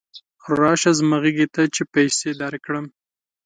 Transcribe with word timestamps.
راشه 0.59 0.91
زما 0.99 1.17
غېږې 1.23 1.47
ته 1.55 1.61
چې 1.75 1.81
پیسې 1.93 2.29
درکړم. 2.41 2.85